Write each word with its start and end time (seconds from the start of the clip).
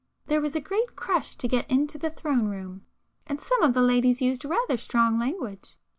There 0.25 0.41
was 0.41 0.55
a 0.55 0.59
great 0.61 0.95
crush 0.95 1.35
to 1.35 1.47
get 1.47 1.69
into 1.69 1.99
the 1.99 2.09
Throne 2.09 2.47
Room; 2.47 2.87
and 3.27 3.39
some 3.39 3.61
of 3.61 3.75
the 3.75 3.83
ladies 3.83 4.19
used 4.19 4.43
rather 4.43 4.75
strong 4.75 5.19
language. 5.19 5.77